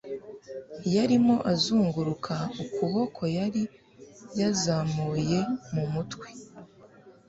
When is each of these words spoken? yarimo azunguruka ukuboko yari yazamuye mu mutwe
yarimo 0.93 1.35
azunguruka 1.51 2.35
ukuboko 2.63 3.21
yari 3.37 3.63
yazamuye 4.39 5.39
mu 5.73 5.83
mutwe 5.93 6.27